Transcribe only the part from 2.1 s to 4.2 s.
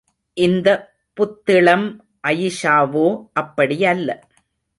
அயிஷாவோ அப்படியல்ல.